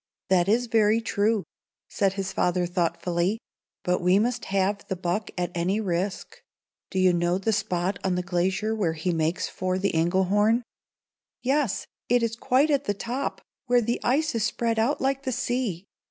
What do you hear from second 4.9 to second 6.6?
buck at any risk.